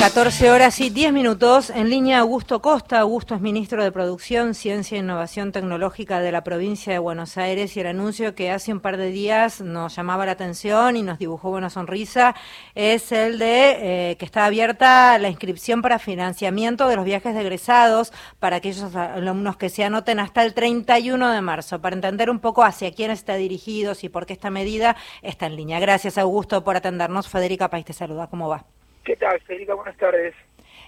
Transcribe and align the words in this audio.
14 0.00 0.50
horas 0.50 0.80
y 0.80 0.88
10 0.88 1.12
minutos. 1.12 1.68
En 1.68 1.90
línea 1.90 2.20
Augusto 2.20 2.62
Costa. 2.62 3.00
Augusto 3.00 3.34
es 3.34 3.42
ministro 3.42 3.84
de 3.84 3.92
Producción, 3.92 4.54
Ciencia 4.54 4.96
e 4.96 5.00
Innovación 5.00 5.52
Tecnológica 5.52 6.20
de 6.20 6.32
la 6.32 6.42
provincia 6.42 6.94
de 6.94 6.98
Buenos 6.98 7.36
Aires 7.36 7.76
y 7.76 7.80
el 7.80 7.86
anuncio 7.86 8.34
que 8.34 8.50
hace 8.50 8.72
un 8.72 8.80
par 8.80 8.96
de 8.96 9.10
días 9.10 9.60
nos 9.60 9.94
llamaba 9.94 10.24
la 10.24 10.32
atención 10.32 10.96
y 10.96 11.02
nos 11.02 11.18
dibujó 11.18 11.50
una 11.50 11.68
sonrisa 11.68 12.34
es 12.74 13.12
el 13.12 13.38
de 13.38 14.12
eh, 14.12 14.16
que 14.16 14.24
está 14.24 14.46
abierta 14.46 15.18
la 15.18 15.28
inscripción 15.28 15.82
para 15.82 15.98
financiamiento 15.98 16.88
de 16.88 16.96
los 16.96 17.04
viajes 17.04 17.34
de 17.34 17.42
egresados 17.42 18.14
para 18.38 18.56
aquellos 18.56 18.96
alumnos 18.96 19.58
que 19.58 19.68
se 19.68 19.84
anoten 19.84 20.18
hasta 20.18 20.42
el 20.44 20.54
31 20.54 21.30
de 21.30 21.42
marzo. 21.42 21.82
Para 21.82 21.94
entender 21.94 22.30
un 22.30 22.38
poco 22.38 22.64
hacia 22.64 22.90
quién 22.94 23.10
está 23.10 23.34
dirigido 23.34 23.92
y 24.00 24.08
por 24.08 24.24
qué 24.24 24.32
esta 24.32 24.48
medida 24.48 24.96
está 25.20 25.44
en 25.44 25.56
línea. 25.56 25.78
Gracias, 25.78 26.16
Augusto, 26.16 26.64
por 26.64 26.76
atendernos. 26.76 27.28
Federica 27.28 27.68
País 27.68 27.84
te 27.84 27.92
saluda. 27.92 28.28
¿Cómo 28.28 28.48
va? 28.48 28.79
¿Qué 29.04 29.16
tal, 29.16 29.40
Federica? 29.40 29.74
Buenas 29.74 29.96
tardes. 29.96 30.34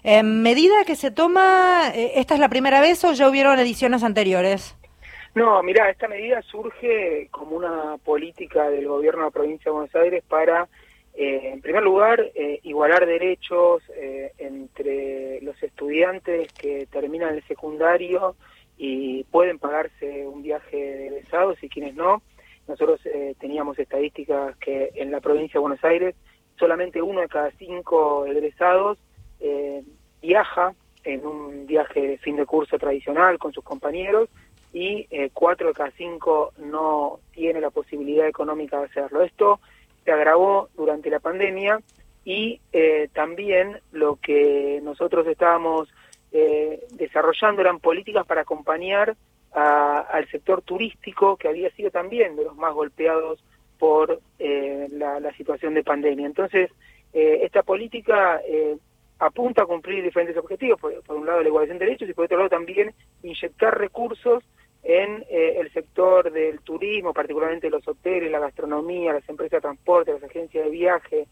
En 0.04 0.42
medida 0.42 0.84
que 0.84 0.96
se 0.96 1.10
toma, 1.10 1.92
eh, 1.94 2.12
¿esta 2.16 2.34
es 2.34 2.40
la 2.40 2.48
primera 2.48 2.80
vez 2.80 3.04
o 3.04 3.12
ya 3.12 3.28
hubieron 3.28 3.58
ediciones 3.58 4.02
anteriores? 4.02 4.76
No, 5.34 5.62
mira, 5.62 5.88
esta 5.88 6.08
medida 6.08 6.42
surge 6.42 7.28
como 7.30 7.56
una 7.56 7.96
política 8.04 8.68
del 8.68 8.86
gobierno 8.86 9.20
de 9.20 9.26
la 9.26 9.30
provincia 9.30 9.70
de 9.70 9.70
Buenos 9.70 9.94
Aires 9.94 10.22
para, 10.28 10.68
eh, 11.14 11.52
en 11.52 11.62
primer 11.62 11.82
lugar, 11.82 12.20
eh, 12.34 12.60
igualar 12.64 13.06
derechos 13.06 13.82
entre 14.38 15.40
los 15.42 15.62
estudiantes 15.62 16.52
que 16.52 16.86
terminan 16.90 17.34
el 17.34 17.42
secundario 17.44 18.34
y 18.76 19.24
pueden 19.24 19.58
pagarse 19.58 20.26
un 20.26 20.42
viaje 20.42 20.76
de 20.76 21.06
egresados 21.06 21.62
y 21.62 21.68
quienes 21.68 21.94
no. 21.94 22.22
Nosotros 22.68 23.00
teníamos 23.40 23.78
estadísticas 23.78 24.56
que 24.58 24.90
en 24.94 25.10
la 25.10 25.20
provincia 25.20 25.54
de 25.54 25.60
Buenos 25.60 25.84
Aires 25.84 26.14
solamente 26.62 27.02
uno 27.02 27.22
de 27.22 27.28
cada 27.28 27.50
cinco 27.58 28.24
egresados 28.24 28.96
eh, 29.40 29.82
viaja 30.20 30.72
en 31.02 31.26
un 31.26 31.66
viaje 31.66 32.00
de 32.06 32.18
fin 32.18 32.36
de 32.36 32.46
curso 32.46 32.78
tradicional 32.78 33.36
con 33.36 33.52
sus 33.52 33.64
compañeros 33.64 34.28
y 34.72 35.08
eh, 35.10 35.30
cuatro 35.34 35.66
de 35.66 35.74
cada 35.74 35.90
cinco 35.90 36.52
no 36.58 37.18
tiene 37.32 37.60
la 37.60 37.70
posibilidad 37.70 38.28
económica 38.28 38.78
de 38.78 38.84
hacerlo. 38.84 39.22
Esto 39.22 39.58
se 40.04 40.12
agravó 40.12 40.68
durante 40.76 41.10
la 41.10 41.18
pandemia 41.18 41.80
y 42.24 42.60
eh, 42.72 43.08
también 43.12 43.80
lo 43.90 44.14
que 44.22 44.78
nosotros 44.84 45.26
estábamos 45.26 45.88
desarrollando 46.92 47.60
eran 47.60 47.78
políticas 47.78 48.24
para 48.24 48.40
acompañar 48.40 49.16
al 49.52 50.26
sector 50.30 50.62
turístico 50.62 51.36
que 51.36 51.48
había 51.48 51.70
sido 51.72 51.90
también 51.90 52.36
de 52.36 52.44
los 52.44 52.56
más 52.56 52.72
golpeados 52.72 53.44
por 53.82 54.20
eh, 54.38 54.86
la, 54.92 55.34
situación 55.36 55.74
de 55.74 55.82
pandemia. 55.82 56.24
Entonces, 56.24 56.70
eh, 57.12 57.40
esta 57.42 57.64
política 57.64 58.40
eh, 58.46 58.76
apunta 59.18 59.64
a 59.64 59.66
cumplir 59.66 60.04
diferentes 60.04 60.36
objetivos, 60.36 60.78
por, 60.78 61.16
un 61.16 61.26
lado 61.26 61.42
la 61.42 61.48
igualdad 61.48 61.74
de 61.74 61.86
derechos 61.86 62.08
y 62.08 62.14
por 62.14 62.26
otro 62.26 62.36
lado 62.36 62.48
también 62.48 62.94
inyectar 63.24 63.76
recursos 63.76 64.44
en 64.84 65.24
el 65.28 65.72
sector 65.72 66.30
del 66.30 66.60
turismo, 66.60 67.12
particularmente 67.12 67.70
los 67.70 67.86
hoteles, 67.88 68.30
la 68.30 68.38
gastronomía, 68.38 69.14
las 69.14 69.28
empresas 69.28 69.58
de 69.58 69.62
transporte, 69.62 70.12
las 70.12 70.22
agencias 70.22 70.64
de 70.64 70.70
viaje, 70.70 71.26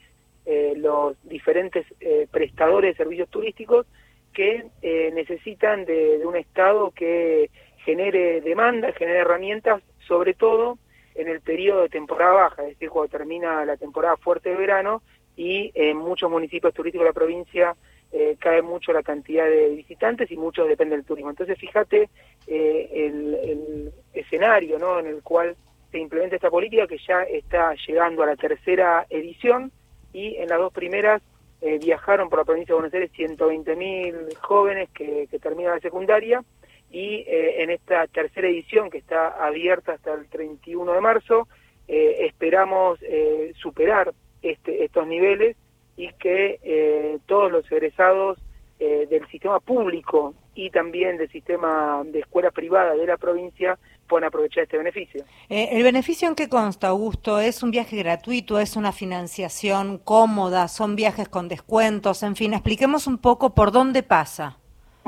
los 0.76 1.16
diferentes 1.22 1.86
prestadores 2.32 2.92
de 2.92 3.04
servicios 3.04 3.28
turísticos 3.28 3.86
que 4.32 4.66
necesitan 5.14 5.84
de 5.84 6.20
un 6.24 6.36
Estado 6.36 6.90
que 6.90 7.50
genere 7.84 8.40
demanda, 8.40 8.92
genere 8.92 9.20
herramientas, 9.20 9.82
sobre 10.06 10.34
todo 10.34 10.78
en 11.14 11.28
el 11.28 11.40
periodo 11.40 11.82
de 11.82 11.88
temporada 11.88 12.32
baja, 12.32 12.62
es 12.62 12.70
decir, 12.70 12.90
cuando 12.90 13.10
termina 13.10 13.64
la 13.64 13.76
temporada 13.76 14.16
fuerte 14.16 14.50
de 14.50 14.56
verano 14.56 15.02
y 15.36 15.70
en 15.74 15.96
muchos 15.96 16.30
municipios 16.30 16.74
turísticos 16.74 17.04
de 17.04 17.10
la 17.10 17.14
provincia 17.14 17.76
eh, 18.12 18.36
cae 18.40 18.60
mucho 18.60 18.92
la 18.92 19.02
cantidad 19.02 19.44
de 19.44 19.68
visitantes 19.70 20.30
y 20.30 20.36
mucho 20.36 20.64
depende 20.64 20.96
del 20.96 21.04
turismo. 21.04 21.30
Entonces, 21.30 21.58
fíjate 21.58 22.10
eh, 22.46 22.90
el, 22.92 23.92
escenario 24.12 24.78
¿no? 24.78 24.98
en 24.98 25.06
el 25.06 25.22
cual 25.22 25.56
se 25.92 25.98
implementa 25.98 26.36
esta 26.36 26.50
política 26.50 26.86
que 26.86 26.98
ya 26.98 27.22
está 27.22 27.74
llegando 27.86 28.22
a 28.22 28.26
la 28.26 28.36
tercera 28.36 29.06
edición 29.08 29.70
y 30.12 30.36
en 30.36 30.48
las 30.48 30.58
dos 30.58 30.72
primeras 30.72 31.22
eh, 31.60 31.78
viajaron 31.78 32.28
por 32.28 32.40
la 32.40 32.44
provincia 32.44 32.74
de 32.74 32.80
Buenos 32.80 32.94
Aires 32.94 33.12
120.000 33.12 34.34
jóvenes 34.36 34.88
que, 34.90 35.28
que 35.30 35.38
terminan 35.38 35.74
la 35.74 35.80
secundaria 35.80 36.42
y 36.90 37.24
eh, 37.26 37.62
en 37.62 37.70
esta 37.70 38.06
tercera 38.08 38.48
edición 38.48 38.90
que 38.90 38.98
está 38.98 39.28
abierta 39.44 39.92
hasta 39.92 40.12
el 40.14 40.26
31 40.28 40.92
de 40.92 41.00
marzo 41.00 41.48
eh, 41.86 42.26
esperamos 42.26 42.98
eh, 43.02 43.52
superar 43.56 44.12
este, 44.42 44.84
estos 44.84 45.06
niveles 45.06 45.56
y 45.96 46.12
que 46.14 47.18
todos 47.26 47.52
los 47.52 47.70
egresados 47.70 48.38
del 48.78 49.28
sistema 49.28 49.60
público 49.60 50.32
y 50.54 50.70
también 50.70 51.18
del 51.18 51.30
sistema 51.30 52.02
de 52.06 52.20
escuela 52.20 52.50
privada 52.50 52.94
de 52.94 53.06
la 53.06 53.18
provincia 53.18 53.78
puedan 54.08 54.28
aprovechar 54.28 54.62
este 54.62 54.78
beneficio. 54.78 55.22
¿El 55.50 55.82
beneficio 55.82 56.26
en 56.26 56.34
qué 56.34 56.48
consta, 56.48 56.88
Augusto? 56.88 57.38
¿Es 57.38 57.62
un 57.62 57.70
viaje 57.70 57.98
gratuito? 57.98 58.58
¿Es 58.58 58.76
una 58.76 58.92
financiación 58.92 59.98
cómoda? 59.98 60.68
¿Son 60.68 60.96
viajes 60.96 61.28
con 61.28 61.48
descuentos? 61.48 62.22
En 62.22 62.34
fin, 62.34 62.54
expliquemos 62.54 63.06
un 63.06 63.18
poco 63.18 63.54
por 63.54 63.70
dónde 63.70 64.02
pasa. 64.02 64.59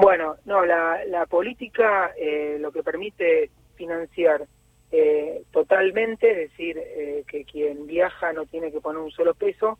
Bueno, 0.02 0.34
no, 0.46 0.66
la, 0.66 1.04
la 1.06 1.26
política 1.26 2.10
eh, 2.18 2.56
lo 2.58 2.72
que 2.72 2.82
permite 2.82 3.50
financiar 3.76 4.48
eh, 4.90 5.44
totalmente, 5.52 6.28
es 6.28 6.50
decir, 6.50 6.76
eh, 6.76 7.22
que 7.28 7.44
quien 7.44 7.86
viaja 7.86 8.32
no 8.32 8.44
tiene 8.44 8.72
que 8.72 8.80
poner 8.80 9.00
un 9.00 9.12
solo 9.12 9.32
peso, 9.34 9.78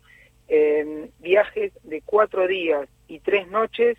viajes 1.19 1.73
de 1.83 2.01
cuatro 2.05 2.47
días 2.47 2.87
y 3.09 3.19
tres 3.19 3.49
noches 3.49 3.97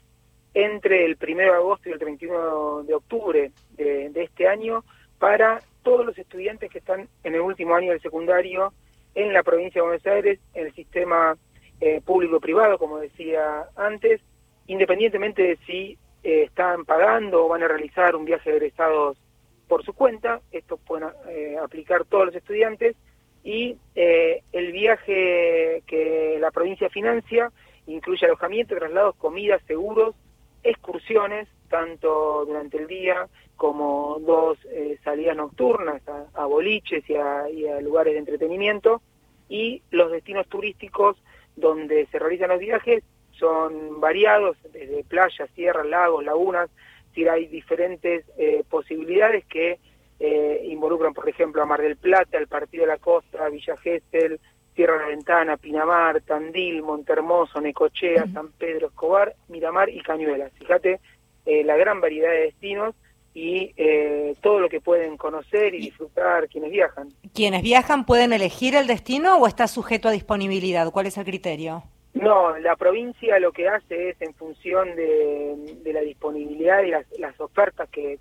entre 0.54 1.04
el 1.04 1.18
1 1.20 1.36
de 1.36 1.50
agosto 1.50 1.90
y 1.90 1.92
el 1.92 1.98
31 1.98 2.84
de 2.84 2.94
octubre 2.94 3.52
de, 3.72 4.08
de 4.08 4.22
este 4.22 4.48
año 4.48 4.82
para 5.18 5.60
todos 5.82 6.06
los 6.06 6.16
estudiantes 6.16 6.70
que 6.70 6.78
están 6.78 7.06
en 7.22 7.34
el 7.34 7.42
último 7.42 7.74
año 7.74 7.90
del 7.90 8.00
secundario 8.00 8.72
en 9.14 9.34
la 9.34 9.42
provincia 9.42 9.82
de 9.82 9.88
Buenos 9.88 10.06
Aires, 10.06 10.40
en 10.54 10.68
el 10.68 10.74
sistema 10.74 11.36
público-privado, 12.06 12.78
como 12.78 12.96
decía 12.98 13.66
antes, 13.76 14.22
independientemente 14.66 15.42
de 15.42 15.58
si 15.66 15.98
eh, 16.24 16.44
están 16.44 16.86
pagando 16.86 17.44
o 17.44 17.48
van 17.48 17.62
a 17.62 17.68
realizar 17.68 18.16
un 18.16 18.24
viaje 18.24 18.50
de 18.50 18.56
egresados 18.56 19.18
por 19.68 19.84
su 19.84 19.92
cuenta, 19.92 20.40
esto 20.52 20.78
pueden 20.78 21.10
eh, 21.28 21.56
aplicar 21.62 22.06
todos 22.06 22.26
los 22.26 22.34
estudiantes, 22.34 22.96
y 23.42 23.76
eh, 23.94 24.42
el 24.52 24.72
viaje 24.72 25.82
que 25.86 26.38
la 26.40 26.50
provincia 26.50 26.88
financia 26.88 27.52
incluye 27.86 28.24
alojamiento, 28.24 28.74
traslados, 28.74 29.16
comidas, 29.16 29.60
seguros, 29.66 30.14
excursiones, 30.62 31.46
tanto 31.68 32.46
durante 32.46 32.78
el 32.78 32.86
día 32.86 33.28
como 33.56 34.18
dos 34.20 34.56
salidas 35.04 35.36
nocturnas 35.36 36.02
a, 36.34 36.46
boliches 36.46 37.04
y 37.08 37.16
a 37.16 37.80
lugares 37.82 38.14
de 38.14 38.20
entretenimiento, 38.20 39.02
y 39.50 39.82
los 39.90 40.10
destinos 40.10 40.48
turísticos 40.48 41.18
donde 41.54 42.06
se 42.06 42.18
realizan 42.18 42.48
los 42.48 42.60
viajes 42.60 43.04
son 43.38 44.00
variados, 44.00 44.56
desde 44.72 45.04
playas, 45.04 45.50
sierras, 45.54 45.86
lagos, 45.86 46.24
lagunas, 46.24 46.70
hay 47.30 47.46
diferentes 47.46 48.24
eh, 48.36 48.64
posibilidades 48.68 49.44
que 49.46 49.78
eh, 50.18 50.62
involucran, 50.64 51.14
por 51.14 51.28
ejemplo, 51.28 51.62
a 51.62 51.66
Mar 51.66 51.80
del 51.80 51.96
Plata, 51.96 52.38
el 52.38 52.48
Partido 52.48 52.82
de 52.82 52.88
la 52.88 52.98
Costa, 52.98 53.48
Villa 53.48 53.76
Gesell, 53.76 54.40
Tierra 54.74 54.94
de 54.94 55.00
la 55.00 55.08
Ventana, 55.08 55.56
Pinamar, 55.56 56.20
Tandil, 56.22 56.82
Montermoso, 56.82 57.60
Necochea, 57.60 58.26
San 58.32 58.50
Pedro, 58.52 58.88
Escobar, 58.88 59.34
Miramar 59.48 59.88
y 59.88 60.00
Cañuelas. 60.02 60.52
Fíjate 60.58 61.00
eh, 61.46 61.62
la 61.62 61.76
gran 61.76 62.00
variedad 62.00 62.30
de 62.30 62.40
destinos 62.40 62.94
y 63.36 63.74
todo 64.42 64.60
lo 64.60 64.68
que 64.68 64.80
pueden 64.80 65.16
conocer 65.16 65.74
y 65.74 65.80
disfrutar 65.80 66.46
quienes 66.48 66.70
viajan. 66.70 67.08
¿Quienes 67.34 67.62
viajan 67.62 68.06
pueden 68.06 68.32
elegir 68.32 68.76
el 68.76 68.86
destino 68.86 69.38
o 69.38 69.48
está 69.48 69.66
sujeto 69.66 70.08
a 70.08 70.12
disponibilidad? 70.12 70.92
¿Cuál 70.92 71.06
es 71.06 71.18
el 71.18 71.24
criterio? 71.24 71.82
No, 72.24 72.58
la 72.58 72.76
provincia 72.76 73.38
lo 73.38 73.52
que 73.52 73.68
hace 73.68 74.10
es 74.10 74.20
en 74.22 74.34
función 74.34 74.96
de, 74.96 75.92
la 75.92 76.00
disponibilidad 76.00 76.82
y 76.82 76.90
las, 77.20 77.40
ofertas 77.40 77.88
que, 77.90 78.18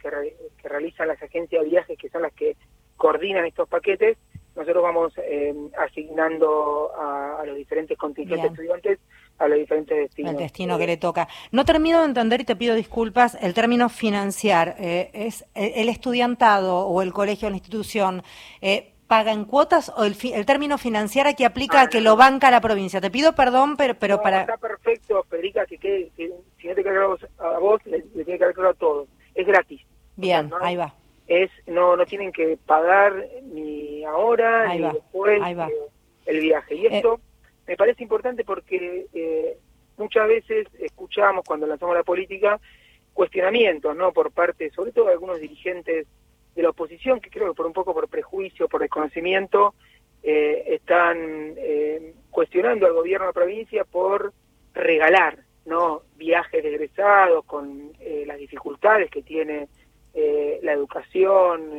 realizan 0.63 1.07
las 1.07 1.21
agencias 1.21 1.63
de 1.63 1.69
viajes, 1.69 1.97
que 1.97 2.09
son 2.09 2.21
las 2.21 2.33
que 2.33 2.55
coordinan 2.97 3.45
estos 3.45 3.67
paquetes, 3.67 4.17
nosotros 4.55 4.83
vamos 4.83 5.13
eh, 5.17 5.53
asignando 5.79 6.91
a, 6.95 7.43
los 7.45 7.57
diferentes 7.57 7.97
contingentes 7.97 8.51
estudiantes 8.51 8.99
a 9.39 9.47
los 9.47 9.57
diferentes 9.57 9.97
destinos. 9.97 10.33
El 10.33 10.37
destino 10.37 10.77
que 10.77 10.85
le 10.85 10.97
toca. 10.97 11.27
No 11.51 11.65
termino 11.65 11.99
de 11.99 12.05
entender 12.05 12.41
y 12.41 12.45
te 12.45 12.55
pido 12.55 12.75
disculpas, 12.75 13.35
el 13.41 13.53
término 13.53 13.89
financiar, 13.89 14.75
eh, 14.79 15.09
¿es 15.13 15.45
el 15.55 15.89
estudiantado 15.89 16.87
o 16.87 17.01
el 17.01 17.11
colegio 17.13 17.47
o 17.47 17.51
la 17.51 17.57
institución 17.57 18.23
eh, 18.61 18.92
paga 19.13 19.31
en 19.31 19.45
cuotas 19.45 19.93
o 19.95 20.05
el, 20.05 20.15
el 20.33 20.43
término 20.47 20.79
financiar 20.79 21.27
aquí 21.27 21.43
aplica 21.43 21.81
a 21.81 21.87
que 21.87 22.01
lo 22.01 22.15
banca 22.15 22.49
la 22.49 22.61
provincia? 22.61 22.99
Te 22.99 23.11
pido 23.11 23.35
perdón, 23.35 23.77
pero, 23.77 23.93
pero 23.93 24.23
para... 24.23 24.41
Está 24.41 24.57
perfecto, 24.57 25.23
Federica, 25.29 25.67
que, 25.67 25.77
que, 25.77 26.11
si 26.17 26.67
no 26.67 26.73
te 26.73 26.81
queda 26.81 26.93
claro 26.93 27.17
a 27.37 27.59
vos, 27.59 27.79
le, 27.85 28.01
tiene 28.01 28.39
que 28.39 28.53
claro 28.53 28.69
a 28.69 28.73
todos. 28.73 29.07
Es 29.35 29.45
gratis. 29.45 29.81
Bien, 30.15 30.51
ahí 30.61 30.75
va. 30.75 30.95
Es, 31.27 31.51
no, 31.67 31.95
no 31.95 32.07
tienen 32.07 32.31
que 32.31 32.57
pagar 32.65 33.13
ni 33.43 34.03
ahora 34.03 34.73
ni 34.73 34.81
después 34.81 35.39
eh, 35.45 35.67
el 36.25 36.39
viaje. 36.39 36.73
Y 36.73 36.87
esto 36.87 37.13
eh, 37.13 37.47
me 37.67 37.77
parece 37.77 38.01
importante 38.01 38.43
porque 38.43 39.05
eh, 39.13 39.59
muchas 39.97 40.27
veces 40.27 40.65
escuchamos 40.79 41.45
cuando 41.45 41.67
lanzamos 41.67 41.95
la 41.95 42.03
política 42.03 42.59
cuestionamientos, 43.13 43.95
¿no? 43.95 44.11
Por 44.11 44.31
parte, 44.31 44.71
sobre 44.71 44.91
todo 44.91 45.05
de 45.05 45.11
algunos 45.11 45.39
dirigentes 45.39 46.07
de 46.55 46.63
la 46.63 46.69
oposición, 46.69 47.19
que 47.19 47.29
creo 47.29 47.49
que 47.49 47.55
por 47.55 47.65
un 47.65 47.73
poco 47.73 47.93
por 47.93 48.07
prejuicio, 48.07 48.67
por 48.67 48.81
desconocimiento, 48.81 49.73
eh, 50.21 50.63
están 50.67 51.17
eh, 51.57 52.13
cuestionando 52.29 52.85
al 52.85 52.93
gobierno 52.93 53.25
de 53.25 53.29
la 53.29 53.33
provincia 53.33 53.83
por 53.83 54.33
regalar, 54.73 55.39
¿no? 55.65 56.03
Viajes 56.15 56.63
egresados 56.63 57.45
con 57.45 57.93
eh, 57.99 58.23
las 58.25 58.37
dificultades 58.37 59.09
que 59.09 59.21
tiene 59.21 59.67
la 60.61 60.73
educación, 60.73 61.71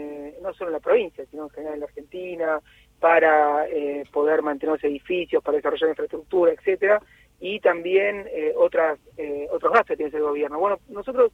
no 0.43 0.53
solo 0.55 0.71
en 0.71 0.73
la 0.73 0.81
provincia, 0.81 1.25
sino 1.31 1.44
en 1.44 1.50
general 1.50 1.75
en 1.75 1.81
la 1.81 1.87
Argentina, 1.87 2.61
para 2.99 3.65
poder 4.11 4.43
mantener 4.43 4.73
los 4.73 4.82
edificios, 4.82 5.41
para 5.41 5.59
desarrollar 5.59 5.91
infraestructura, 5.91 6.50
etcétera 6.50 7.00
y 7.41 7.61
también 7.61 8.26
eh, 8.32 8.55
otras 8.56 8.99
eh, 9.17 9.47
otros 9.50 9.73
gastos 9.73 9.88
que 9.88 9.97
tiene 9.97 10.17
el 10.17 10.23
gobierno. 10.23 10.59
Bueno, 10.59 10.79
nosotros 10.88 11.31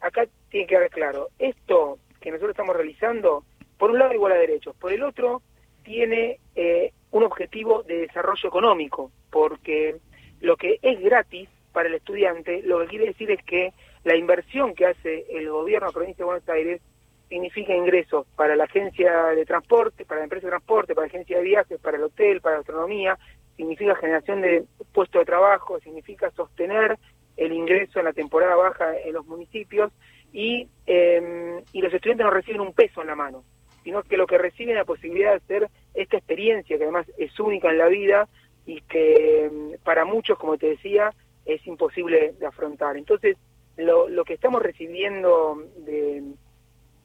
acá 0.00 0.26
tiene 0.50 0.66
que 0.66 0.76
haber 0.76 0.90
claro, 0.90 1.28
esto 1.38 1.98
que 2.26 2.32
nosotros 2.32 2.54
estamos 2.54 2.74
realizando, 2.74 3.44
por 3.78 3.92
un 3.92 4.00
lado 4.00 4.12
igual 4.12 4.32
a 4.32 4.36
derechos, 4.36 4.74
por 4.74 4.92
el 4.92 5.04
otro 5.04 5.42
tiene 5.84 6.40
eh, 6.56 6.92
un 7.12 7.22
objetivo 7.22 7.84
de 7.84 7.98
desarrollo 7.98 8.48
económico, 8.48 9.12
porque 9.30 9.98
lo 10.40 10.56
que 10.56 10.80
es 10.82 11.00
gratis 11.00 11.48
para 11.72 11.88
el 11.88 11.94
estudiante, 11.94 12.62
lo 12.64 12.80
que 12.80 12.88
quiere 12.88 13.06
decir 13.06 13.30
es 13.30 13.40
que 13.44 13.72
la 14.02 14.16
inversión 14.16 14.74
que 14.74 14.86
hace 14.86 15.24
el 15.30 15.48
gobierno 15.48 15.86
de 15.86 15.92
la 15.92 15.94
provincia 15.94 16.24
de 16.24 16.24
Buenos 16.24 16.48
Aires 16.48 16.80
significa 17.28 17.76
ingresos 17.76 18.26
para 18.34 18.56
la 18.56 18.64
agencia 18.64 19.26
de 19.26 19.46
transporte, 19.46 20.04
para 20.04 20.18
la 20.18 20.24
empresa 20.24 20.48
de 20.48 20.50
transporte, 20.50 20.96
para 20.96 21.06
la 21.06 21.12
agencia 21.12 21.38
de 21.38 21.44
viajes, 21.44 21.80
para 21.80 21.96
el 21.96 22.02
hotel, 22.02 22.40
para 22.40 22.56
la 22.56 22.58
gastronomía, 22.62 23.16
significa 23.56 23.94
generación 23.94 24.40
de 24.40 24.64
puestos 24.92 25.20
de 25.20 25.26
trabajo, 25.26 25.78
significa 25.78 26.32
sostener 26.32 26.98
el 27.36 27.52
ingreso 27.52 28.00
en 28.00 28.06
la 28.06 28.12
temporada 28.12 28.56
baja 28.56 28.98
en 28.98 29.12
los 29.12 29.24
municipios 29.26 29.92
y, 30.36 30.68
em, 30.84 31.62
y 31.72 31.80
los 31.80 31.94
estudiantes 31.94 32.26
no 32.26 32.30
reciben 32.30 32.60
un 32.60 32.74
peso 32.74 33.00
en 33.00 33.06
la 33.06 33.14
mano, 33.14 33.42
sino 33.82 34.02
que 34.02 34.18
lo 34.18 34.26
que 34.26 34.36
reciben 34.36 34.72
es 34.72 34.76
la 34.76 34.84
posibilidad 34.84 35.30
de 35.30 35.36
hacer 35.36 35.70
esta 35.94 36.18
experiencia 36.18 36.76
que 36.76 36.82
además 36.82 37.06
es 37.16 37.40
única 37.40 37.70
en 37.70 37.78
la 37.78 37.86
vida 37.86 38.28
y 38.66 38.82
que 38.82 39.46
em, 39.46 39.78
para 39.82 40.04
muchos, 40.04 40.38
como 40.38 40.58
te 40.58 40.66
decía, 40.66 41.14
es 41.46 41.66
imposible 41.66 42.34
de 42.38 42.44
afrontar. 42.44 42.98
Entonces, 42.98 43.38
lo, 43.78 44.10
lo 44.10 44.26
que 44.26 44.34
estamos 44.34 44.60
recibiendo 44.60 45.64
de, 45.78 46.22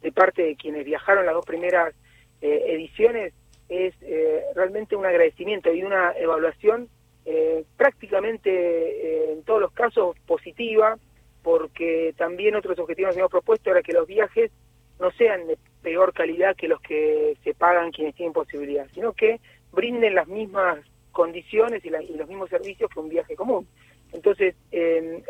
de 0.02 0.12
parte 0.12 0.42
de 0.42 0.58
quienes 0.58 0.84
viajaron 0.84 1.26
las 1.26 1.36
dos 1.36 1.46
primeras 1.46 1.96
eh, 2.42 2.66
ediciones 2.68 3.34
es 3.70 3.94
eh, 4.02 4.44
realmente 4.56 4.98
un 4.98 5.06
agradecimiento 5.06 5.72
y 5.72 5.84
una 5.84 6.12
evaluación 6.18 6.90
eh, 7.24 7.64
prácticamente 7.78 8.50
eh, 8.50 9.32
en 9.32 9.44
todos 9.44 9.62
los 9.62 9.72
casos 9.72 10.18
positiva, 10.26 10.98
porque 11.44 12.14
también 12.18 12.56
otros 12.56 12.78
objetivos 12.80 13.14
que 13.14 13.20
hemos 13.20 13.32
propuesto 13.32 13.72
era 13.72 13.82
que 13.82 13.94
los 13.94 14.08
viajes 14.08 14.52
no 15.00 15.12
sean 15.12 15.48
de 15.48 15.58
peor 15.82 16.14
calidad 16.14 16.56
que 16.56 16.68
los 16.68 16.82
que 16.82 17.36
se 17.44 17.54
pagan 17.54 17.92
quienes 17.92 18.16
tienen 18.16 18.34
posibilidad, 18.34 18.88
sino 18.94 19.14
que 19.14 19.40
brinden 19.72 20.16
las 20.16 20.28
mismas 20.28 20.80
condiciones 21.12 21.84
y, 21.84 21.90
los 21.90 22.28
mismos 22.28 22.50
servicios 22.50 22.90
que 22.90 23.00
un 23.00 23.10
viaje 23.10 23.36
común. 23.36 23.68
Entonces, 24.14 24.56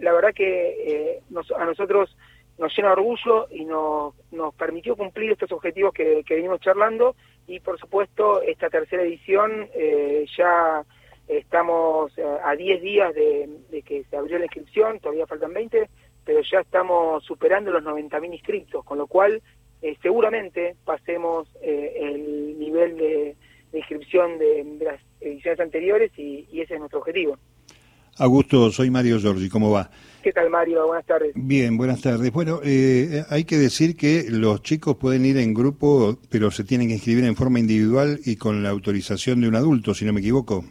la 0.02 0.12
verdad 0.12 0.34
que 0.34 1.22
a 1.58 1.66
nosotros 1.66 2.16
nos 2.58 2.76
llena 2.76 2.90
de 2.90 2.94
orgullo 2.94 3.48
y 3.50 3.66
nos, 3.66 4.14
nos 4.32 4.54
permitió 4.54 4.96
cumplir 4.96 5.32
estos 5.32 5.52
objetivos 5.52 5.94
que, 5.94 6.24
venimos 6.30 6.62
charlando 6.62 7.16
y 7.48 7.60
por 7.60 7.80
supuesto 7.80 8.42
esta 8.42 8.70
tercera 8.70 9.04
edición 9.04 9.68
eh, 9.74 10.26
ya 10.38 10.84
estamos 11.28 12.16
eh, 12.18 12.24
a 12.44 12.56
10 12.56 12.82
días 12.82 13.16
de, 13.16 13.84
que 13.84 14.04
se 14.04 14.16
abrió 14.16 14.38
la 14.38 14.46
inscripción, 14.46 15.00
todavía 15.00 15.26
faltan 15.26 15.54
20, 15.54 15.80
pero 15.80 15.90
ya 16.52 16.60
estamos 16.60 17.24
superando 17.24 17.72
los 17.72 17.84
90.000 17.84 18.34
inscritos, 18.34 18.84
con 18.84 18.98
lo 18.98 19.08
cual 19.08 19.42
eh, 19.82 19.96
seguramente 20.02 20.76
pasemos 20.84 21.48
el 21.62 22.60
nivel 22.60 22.98
de, 22.98 23.36
inscripción 23.74 24.38
de, 24.38 24.78
las 24.82 25.00
ediciones 25.22 25.60
anteriores 25.60 26.12
y 26.18 26.60
ese 26.60 26.74
es 26.74 26.80
nuestro 26.80 27.00
objetivo. 27.00 27.38
Augusto, 28.18 28.70
soy 28.72 28.92
Mario 28.92 29.20
Giorgi, 29.20 29.50
¿cómo 29.50 29.72
va? 29.72 29.90
¿Qué 30.22 30.32
tal, 30.32 30.50
Mario? 30.50 30.86
Buenas 30.86 31.06
tardes. 31.06 31.32
Bien, 31.34 31.78
buenas 31.78 32.02
tardes. 32.02 32.32
Bueno, 32.32 32.60
eh, 32.64 33.24
hay 33.30 33.46
que 33.46 33.58
decir 33.58 33.96
que 33.96 34.26
los 34.30 34.62
chicos 34.62 34.98
pueden 34.98 35.26
ir 35.26 35.38
en 35.38 35.54
grupo, 35.54 36.20
pero 36.30 36.52
se 36.52 36.64
tienen 36.64 36.90
que 36.90 36.96
inscribir 36.96 37.24
en 37.26 37.36
forma 37.36 37.60
individual 37.60 38.20
y 38.24 38.36
con 38.36 38.62
la 38.62 38.70
autorización 38.70 39.42
de 39.42 39.48
un 39.48 39.56
adulto, 39.56 39.94
si 39.94 40.06
no 40.06 40.14
me 40.14 40.20
equivoco. 40.20 40.64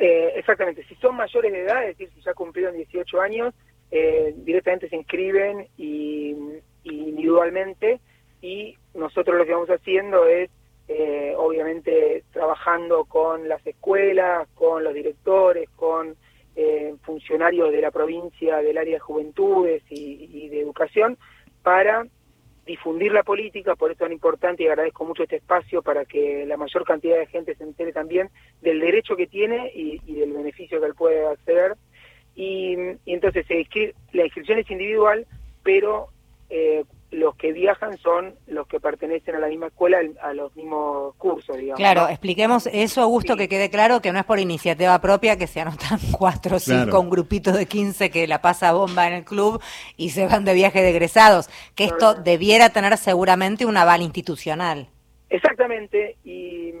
Eh, 0.00 0.32
exactamente. 0.34 0.84
Si 0.88 0.94
son 0.96 1.14
mayores 1.14 1.52
de 1.52 1.60
edad, 1.60 1.88
es 1.88 1.96
decir, 1.96 2.12
si 2.16 2.22
ya 2.22 2.34
cumplieron 2.34 2.74
18 2.74 3.20
años, 3.20 3.54
eh, 3.92 4.34
directamente 4.38 4.88
se 4.88 4.96
inscriben 4.96 5.68
y, 5.76 6.34
individualmente 6.82 8.00
y 8.40 8.76
nosotros 8.94 9.38
lo 9.38 9.46
que 9.46 9.52
vamos 9.52 9.70
haciendo 9.70 10.26
es 10.26 10.50
obviamente 11.38 12.24
trabajando 12.32 13.06
con 13.06 13.48
las 13.48 13.66
escuelas, 13.66 14.46
con 14.54 14.84
los 14.84 14.92
directores, 14.92 15.70
con 15.70 16.16
eh, 16.54 16.94
funcionarios 17.04 17.72
de 17.72 17.80
la 17.80 17.90
provincia 17.90 18.58
del 18.58 18.76
área 18.76 18.96
de 18.96 19.00
juventudes 19.00 19.82
y, 19.88 20.50
de 20.50 20.60
educación 20.60 21.16
para 21.62 22.06
difundir 22.66 23.10
la 23.10 23.22
política, 23.22 23.74
por 23.74 23.90
eso 23.90 23.94
es 23.94 24.00
tan 24.00 24.12
importante 24.12 24.62
y 24.62 24.66
agradezco 24.66 25.06
mucho 25.06 25.22
este 25.22 25.36
espacio 25.36 25.80
para 25.80 26.04
que 26.04 26.44
la 26.44 26.58
mayor 26.58 26.84
cantidad 26.84 27.16
de 27.16 27.26
gente 27.26 27.54
se 27.54 27.64
entere 27.64 27.94
también 27.94 28.28
del 28.60 28.80
derecho 28.80 29.16
que 29.16 29.26
tiene 29.26 29.72
y, 29.74 29.98
del 30.12 30.34
beneficio 30.34 30.78
que 30.78 30.86
él 30.88 30.94
puede 30.94 31.26
acceder. 31.26 31.74
Y, 32.34 32.76
y 33.04 33.12
entonces 33.12 33.46
la 34.12 34.24
inscripción 34.24 34.58
es 34.58 34.70
individual, 34.70 35.26
pero 35.62 36.08
eh, 36.48 36.84
los 37.12 37.34
que 37.36 37.52
viajan 37.52 37.98
son 37.98 38.34
los 38.46 38.66
que 38.66 38.80
pertenecen 38.80 39.34
a 39.34 39.38
la 39.38 39.48
misma 39.48 39.66
escuela, 39.66 40.00
a 40.22 40.32
los 40.32 40.54
mismos 40.56 41.14
cursos, 41.16 41.56
digamos. 41.56 41.78
Claro, 41.78 42.08
expliquemos 42.08 42.66
eso, 42.72 43.02
Augusto, 43.02 43.36
que 43.36 43.48
quede 43.48 43.70
claro 43.70 44.00
que 44.00 44.12
no 44.12 44.18
es 44.18 44.24
por 44.24 44.38
iniciativa 44.38 44.98
propia 45.00 45.36
que 45.36 45.46
se 45.46 45.60
anotan 45.60 45.98
cuatro 46.18 46.56
o 46.56 46.58
cinco, 46.58 47.00
un 47.00 47.10
grupito 47.10 47.52
de 47.52 47.66
15 47.66 48.10
que 48.10 48.26
la 48.26 48.40
pasa 48.40 48.72
bomba 48.72 49.06
en 49.06 49.12
el 49.12 49.24
club 49.24 49.62
y 49.96 50.10
se 50.10 50.26
van 50.26 50.44
de 50.44 50.54
viaje 50.54 50.82
de 50.82 50.90
egresados, 50.90 51.50
que 51.74 51.84
esto 51.84 52.14
debiera 52.14 52.70
tener 52.70 52.96
seguramente 52.96 53.66
un 53.66 53.76
aval 53.76 54.00
institucional. 54.00 54.88
Exactamente, 55.28 56.16
y, 56.24 56.72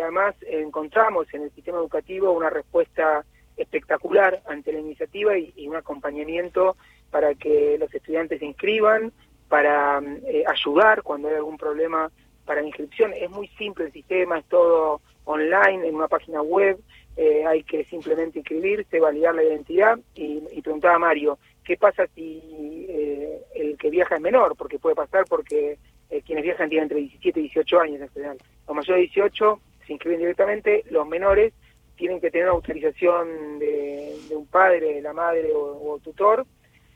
además 0.00 0.34
encontramos 0.48 1.26
en 1.34 1.42
el 1.42 1.50
sistema 1.50 1.76
educativo 1.76 2.32
una 2.32 2.48
respuesta 2.48 3.22
espectacular 3.60 4.42
ante 4.46 4.72
la 4.72 4.80
iniciativa 4.80 5.36
y, 5.36 5.68
un 5.68 5.76
acompañamiento 5.76 6.76
para 7.10 7.34
que 7.34 7.76
los 7.78 7.92
estudiantes 7.94 8.40
se 8.40 8.46
inscriban, 8.46 9.12
para 9.48 10.00
eh, 10.26 10.44
ayudar 10.46 11.02
cuando 11.02 11.28
hay 11.28 11.34
algún 11.34 11.56
problema 11.56 12.10
para 12.44 12.62
inscripción. 12.62 13.12
Es 13.14 13.30
muy 13.30 13.48
simple 13.58 13.86
el 13.86 13.92
sistema, 13.92 14.38
es 14.38 14.44
todo 14.46 15.00
online, 15.24 15.86
en 15.88 15.94
una 15.94 16.08
página 16.08 16.42
web, 16.42 16.78
eh, 17.16 17.44
hay 17.46 17.62
que 17.64 17.84
simplemente 17.84 18.38
inscribirse, 18.38 19.00
validar 19.00 19.34
la 19.34 19.44
identidad 19.44 19.98
y, 20.14 20.42
y 20.52 20.62
preguntaba 20.62 20.94
a 20.94 21.00
Mario, 21.00 21.38
¿qué 21.64 21.76
pasa 21.76 22.06
si 22.14 22.86
eh, 22.88 23.42
el 23.54 23.76
que 23.76 23.90
viaja 23.90 24.16
es 24.16 24.20
menor? 24.20 24.56
Porque 24.56 24.78
puede 24.78 24.96
pasar 24.96 25.24
porque 25.28 25.78
quienes 26.26 26.42
viajan 26.42 26.68
tienen 26.68 26.84
entre 26.84 26.98
17 26.98 27.38
y 27.38 27.42
18 27.44 27.80
años 27.80 28.00
en 28.00 28.08
general. 28.08 28.38
Los 28.66 28.76
mayores 28.76 28.96
de 28.96 29.20
18 29.22 29.60
se 29.86 29.92
inscriben 29.92 30.18
directamente, 30.18 30.84
los 30.90 31.06
menores 31.06 31.52
tienen 32.00 32.18
que 32.18 32.30
tener 32.30 32.48
autorización 32.48 33.58
de, 33.58 34.16
un 34.30 34.46
padre, 34.46 34.94
de 34.94 35.02
la 35.02 35.12
madre 35.12 35.50
o, 35.54 36.00
tutor, 36.02 36.46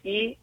y, 0.03 0.39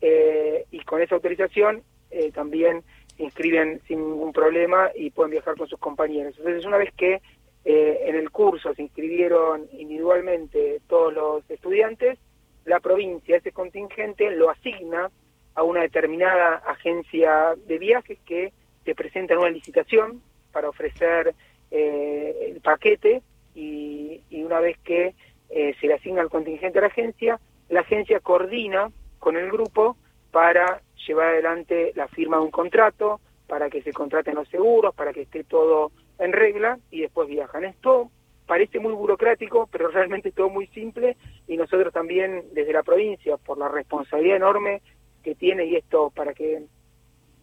y 0.71 0.79
con 0.85 1.01
esa 1.01 1.15
autorización 1.15 1.81
eh, 2.11 2.31
también 2.31 2.83
se 3.17 3.23
inscriben 3.23 3.81
sin 3.87 3.99
ningún 3.99 4.33
problema 4.33 4.91
y 4.93 5.09
pueden 5.09 5.31
viajar 5.31 5.55
con 5.57 5.67
sus 5.67 5.79
compañeros. 5.79 6.35
Entonces, 6.37 6.65
una 6.65 6.77
vez 6.77 6.93
que 6.93 7.21
eh, 7.63 7.99
en 8.05 8.15
el 8.15 8.29
curso 8.29 8.73
se 8.75 8.83
inscribieron 8.83 9.67
individualmente 9.71 10.81
todos 10.87 11.11
los 11.13 11.49
estudiantes, 11.49 12.19
la 12.65 12.79
provincia, 12.79 13.37
ese 13.37 13.51
contingente, 13.51 14.29
lo 14.29 14.51
asigna 14.51 15.09
a 15.55 15.63
una 15.63 15.81
determinada 15.81 16.57
agencia 16.67 17.55
de 17.65 17.79
viajes 17.79 18.19
que 18.25 18.53
te 18.83 18.93
presenta 18.93 19.37
una 19.37 19.49
licitación 19.49 20.21
para 20.51 20.69
ofrecer 20.69 21.33
eh, 21.71 22.51
el 22.51 22.61
paquete 22.61 23.21
y, 23.55 24.21
y, 24.29 24.43
una 24.43 24.59
vez 24.59 24.77
que 24.79 25.13
se 25.49 25.87
le 25.87 25.95
asigna 25.95 26.21
el 26.21 26.29
contingente 26.29 26.79
a 26.79 26.81
la 26.81 26.87
agencia, 26.87 27.39
la 27.67 27.81
agencia 27.81 28.21
coordina 28.21 28.89
con 29.19 29.35
el 29.35 29.51
grupo 29.51 29.97
para 30.31 30.81
llevar 31.07 31.27
adelante 31.27 31.91
la 31.95 32.07
firma 32.07 32.37
de 32.37 32.43
un 32.43 32.51
contrato, 32.51 33.19
para 33.47 33.69
que 33.69 33.81
se 33.81 33.91
contraten 33.91 34.35
los 34.35 34.47
seguros, 34.47 34.95
para 34.95 35.11
que 35.11 35.23
esté 35.23 35.43
todo 35.43 35.91
en 36.19 36.31
regla 36.31 36.79
y 36.89 37.01
después 37.01 37.27
viajan. 37.27 37.65
Esto 37.65 38.09
parece 38.45 38.79
muy 38.79 38.93
burocrático, 38.93 39.67
pero 39.71 39.87
realmente 39.91 40.29
es 40.29 40.35
todo 40.35 40.49
muy 40.49 40.67
simple 40.67 41.17
y 41.47 41.57
nosotros 41.57 41.93
también 41.93 42.45
desde 42.53 42.73
la 42.73 42.83
provincia, 42.83 43.37
por 43.37 43.57
la 43.57 43.67
responsabilidad 43.67 44.37
enorme 44.37 44.81
que 45.23 45.35
tiene, 45.35 45.65
y 45.65 45.75
esto 45.75 46.11
para 46.15 46.33
que 46.33 46.63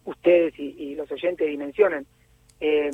ustedes 0.05 0.53
y, 0.57 0.95
los 0.95 1.11
oyentes 1.11 1.47
dimensionen, 1.47 2.05
eh, 2.59 2.89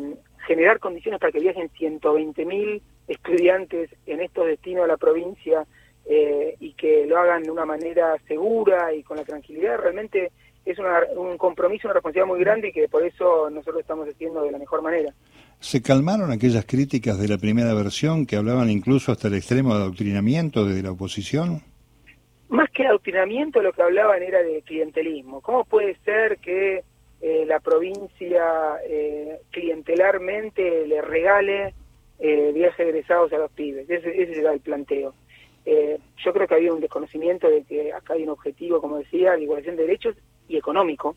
generar 0.45 0.79
condiciones 0.79 1.19
para 1.19 1.31
que 1.31 1.39
viajen 1.39 1.69
120.000 1.69 2.81
estudiantes 3.07 3.89
en 4.05 4.21
estos 4.21 4.47
destinos 4.47 4.83
de 4.83 4.87
la 4.87 4.97
provincia 4.97 5.65
eh, 6.05 6.55
y 6.59 6.73
que 6.73 7.05
lo 7.05 7.17
hagan 7.17 7.43
de 7.43 7.51
una 7.51 7.65
manera 7.65 8.15
segura 8.27 8.93
y 8.93 9.03
con 9.03 9.17
la 9.17 9.23
tranquilidad, 9.23 9.77
realmente 9.77 10.31
es 10.65 10.77
un 11.15 11.37
compromiso, 11.37 11.87
una 11.87 11.93
responsabilidad 11.93 12.27
muy 12.27 12.39
grande 12.39 12.69
y 12.69 12.71
que 12.71 12.87
por 12.87 13.03
eso 13.03 13.49
nosotros 13.49 13.81
estamos 13.81 14.07
haciendo 14.07 14.43
de 14.43 14.51
la 14.51 14.57
mejor 14.57 14.81
manera. 14.81 15.13
¿Se 15.59 15.81
calmaron 15.81 16.31
aquellas 16.31 16.65
críticas 16.65 17.19
de 17.19 17.27
la 17.27 17.37
primera 17.37 17.73
versión 17.73 18.25
que 18.25 18.35
hablaban 18.35 18.69
incluso 18.69 19.11
hasta 19.11 19.27
el 19.27 19.35
extremo 19.35 19.75
de 19.75 19.81
adoctrinamiento 19.81 20.65
desde 20.65 20.83
la 20.83 20.91
oposición? 20.91 21.61
Más 22.49 22.69
que 22.71 22.85
adoctrinamiento 22.85 23.61
lo 23.61 23.73
que 23.73 23.81
hablaban 23.81 24.21
era 24.21 24.41
de 24.41 24.61
clientelismo. 24.63 25.41
¿Cómo 25.41 25.65
puede 25.65 25.95
ser 26.03 26.37
que 26.39 26.83
eh, 27.21 27.45
la 27.47 27.59
provincia 27.59 28.43
eh, 28.87 29.39
clientelarmente 29.51 30.85
le 30.85 31.01
regale 31.01 31.73
eh, 32.19 32.51
viajes 32.53 32.87
egresados 32.87 33.31
a 33.33 33.37
los 33.37 33.51
pibes? 33.51 33.89
Ese, 33.89 34.39
era 34.39 34.53
el 34.53 34.59
planteo. 34.59 35.13
Eh, 35.65 35.97
yo 36.23 36.33
creo 36.33 36.47
que 36.47 36.55
había 36.55 36.73
un 36.73 36.81
desconocimiento 36.81 37.49
de 37.49 37.63
que 37.63 37.91
acá 37.93 38.13
hay 38.13 38.23
un 38.23 38.29
objetivo, 38.29 38.81
como 38.81 38.97
decía, 38.97 39.33
de 39.33 39.43
igualación 39.43 39.75
de 39.75 39.83
derechos 39.83 40.15
y 40.47 40.57
económico. 40.57 41.15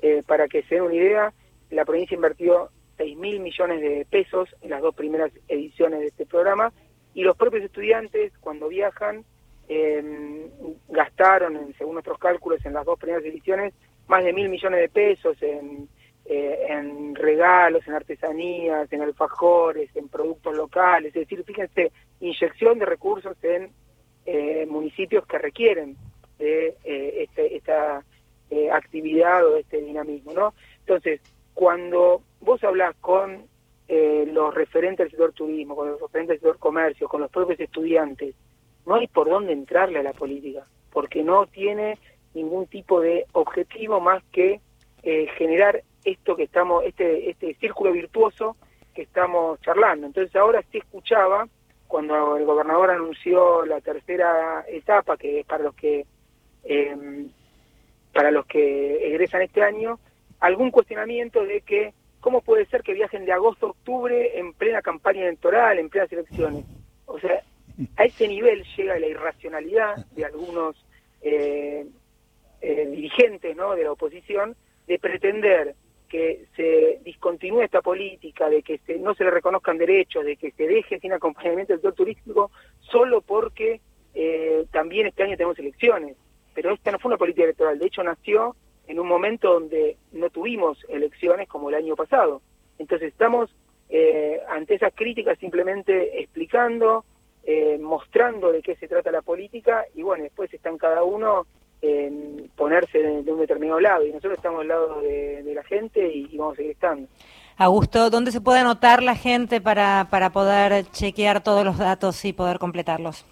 Eh, 0.00 0.22
para 0.26 0.48
que 0.48 0.62
se 0.64 0.76
den 0.76 0.84
una 0.84 0.94
idea, 0.94 1.32
la 1.70 1.84
provincia 1.84 2.14
invirtió 2.14 2.70
6 2.96 3.16
mil 3.16 3.40
millones 3.40 3.80
de 3.80 4.06
pesos 4.10 4.48
en 4.60 4.70
las 4.70 4.82
dos 4.82 4.94
primeras 4.94 5.30
ediciones 5.48 6.00
de 6.00 6.06
este 6.06 6.26
programa 6.26 6.72
y 7.14 7.22
los 7.22 7.36
propios 7.36 7.64
estudiantes 7.64 8.32
cuando 8.40 8.68
viajan 8.68 9.24
em, 9.68 10.48
gastaron, 10.88 11.72
según 11.78 11.94
nuestros 11.94 12.18
cálculos, 12.18 12.64
en 12.64 12.74
las 12.74 12.84
dos 12.84 12.98
primeras 12.98 13.24
ediciones 13.24 13.74
más 14.08 14.24
de 14.24 14.32
mil 14.32 14.48
millones 14.48 14.80
de 14.80 14.88
pesos 14.88 15.36
en, 15.40 15.88
eh, 16.34 16.66
en 16.66 17.14
regalos, 17.14 17.86
en 17.86 17.92
artesanías, 17.92 18.90
en 18.90 19.02
alfajores, 19.02 19.94
en 19.94 20.08
productos 20.08 20.56
locales. 20.56 21.14
Es 21.14 21.28
decir, 21.28 21.44
fíjense, 21.44 21.92
inyección 22.20 22.78
de 22.78 22.86
recursos 22.86 23.36
en 23.42 23.70
eh, 24.24 24.64
municipios 24.66 25.26
que 25.26 25.36
requieren 25.36 25.94
de 26.38 26.68
eh, 26.84 27.24
este, 27.24 27.54
esta 27.54 28.02
eh, 28.48 28.70
actividad 28.70 29.44
o 29.46 29.56
este 29.56 29.82
dinamismo, 29.82 30.32
¿no? 30.32 30.54
Entonces, 30.80 31.20
cuando 31.52 32.22
vos 32.40 32.64
hablas 32.64 32.96
con 33.00 33.50
los 33.88 34.54
referentes 34.54 35.04
del 35.04 35.10
sector 35.10 35.32
turismo, 35.34 35.76
con 35.76 35.90
los 35.90 36.00
referentes 36.00 36.40
del 36.40 36.40
sector 36.40 36.58
comercio, 36.58 37.08
con 37.08 37.20
los 37.20 37.30
propios 37.30 37.60
estudiantes, 37.60 38.34
no 38.86 38.94
hay 38.94 39.06
por 39.06 39.28
dónde 39.28 39.52
entrarle 39.52 39.98
a 39.98 40.02
la 40.02 40.14
política, 40.14 40.66
porque 40.90 41.22
no 41.22 41.44
tiene 41.46 41.98
ningún 42.32 42.66
tipo 42.68 43.02
de 43.02 43.26
objetivo 43.32 44.00
más 44.00 44.24
que 44.32 44.62
generar 45.36 45.82
esto 46.04 46.36
que 46.36 46.44
estamos, 46.44 46.84
este, 46.84 47.30
este 47.30 47.54
círculo 47.54 47.92
virtuoso 47.92 48.56
que 48.94 49.02
estamos 49.02 49.60
charlando. 49.60 50.06
Entonces 50.06 50.34
ahora 50.36 50.62
sí 50.70 50.78
escuchaba 50.78 51.48
cuando 51.86 52.36
el 52.36 52.44
gobernador 52.44 52.90
anunció 52.90 53.64
la 53.66 53.80
tercera 53.80 54.64
etapa, 54.68 55.16
que 55.16 55.40
es 55.40 55.46
para 55.46 55.64
los 55.64 55.74
que 55.74 56.06
eh, 56.64 57.26
para 58.12 58.30
los 58.30 58.46
que 58.46 59.08
egresan 59.08 59.42
este 59.42 59.62
año, 59.62 59.98
algún 60.40 60.70
cuestionamiento 60.70 61.44
de 61.44 61.62
que 61.62 61.94
cómo 62.20 62.40
puede 62.42 62.66
ser 62.66 62.82
que 62.82 62.92
viajen 62.92 63.24
de 63.24 63.32
agosto 63.32 63.66
a 63.66 63.70
octubre 63.70 64.38
en 64.38 64.52
plena 64.52 64.82
campaña 64.82 65.22
electoral, 65.22 65.78
en 65.78 65.88
plenas 65.88 66.12
elecciones. 66.12 66.64
O 67.06 67.18
sea, 67.18 67.42
a 67.96 68.04
ese 68.04 68.28
nivel 68.28 68.64
llega 68.76 68.98
la 68.98 69.06
irracionalidad 69.06 70.06
de 70.12 70.24
algunos 70.24 70.76
eh, 71.22 71.86
eh, 72.60 72.86
dirigentes 72.86 73.56
¿no? 73.56 73.74
de 73.74 73.84
la 73.84 73.92
oposición 73.92 74.56
de 74.86 74.98
pretender 74.98 75.74
que 76.12 76.44
se 76.54 77.00
discontinúe 77.04 77.62
esta 77.62 77.80
política, 77.80 78.50
de 78.50 78.62
que 78.62 78.78
no 78.98 79.14
se 79.14 79.24
le 79.24 79.30
reconozcan 79.30 79.78
derechos, 79.78 80.26
de 80.26 80.36
que 80.36 80.50
se 80.50 80.66
deje 80.66 81.00
sin 81.00 81.14
acompañamiento 81.14 81.72
el 81.72 81.78
sector 81.78 81.94
turístico, 81.94 82.50
solo 82.80 83.22
porque 83.22 83.80
eh, 84.12 84.66
también 84.70 85.06
este 85.06 85.22
año 85.22 85.38
tenemos 85.38 85.58
elecciones. 85.58 86.18
Pero 86.52 86.74
esta 86.74 86.90
no 86.92 86.98
fue 86.98 87.08
una 87.08 87.16
política 87.16 87.44
electoral, 87.44 87.78
de 87.78 87.86
hecho 87.86 88.02
nació 88.02 88.54
en 88.88 89.00
un 89.00 89.08
momento 89.08 89.54
donde 89.54 89.96
no 90.12 90.28
tuvimos 90.28 90.84
elecciones 90.90 91.48
como 91.48 91.70
el 91.70 91.76
año 91.76 91.96
pasado. 91.96 92.42
Entonces 92.78 93.08
estamos 93.08 93.48
eh, 93.88 94.38
ante 94.50 94.74
esas 94.74 94.92
críticas 94.94 95.38
simplemente 95.38 96.20
explicando, 96.20 97.06
eh, 97.42 97.78
mostrando 97.80 98.52
de 98.52 98.60
qué 98.60 98.76
se 98.76 98.86
trata 98.86 99.10
la 99.10 99.22
política 99.22 99.86
y 99.94 100.02
bueno, 100.02 100.24
después 100.24 100.52
están 100.52 100.76
cada 100.76 101.04
uno 101.04 101.46
en 101.82 102.50
ponerse 102.56 102.98
de, 102.98 103.32
un 103.32 103.40
determinado 103.40 103.80
lado 103.80 104.06
y 104.06 104.12
nosotros 104.12 104.34
estamos 104.34 104.60
al 104.60 104.68
lado 104.68 105.02
de, 105.02 105.42
la 105.52 105.64
gente 105.64 106.08
y, 106.08 106.38
vamos 106.38 106.54
a 106.54 106.56
seguir 106.56 106.70
estando. 106.72 107.08
Augusto, 107.58 108.08
¿dónde 108.08 108.30
se 108.30 108.40
puede 108.40 108.60
anotar 108.60 109.02
la 109.02 109.16
gente 109.16 109.60
para, 109.60 110.06
para 110.08 110.30
poder 110.30 110.86
chequear 110.86 111.42
todos 111.42 111.62
los 111.64 111.76
datos 111.76 112.24
y 112.24 112.32
poder 112.32 112.58
completarlos? 112.58 113.26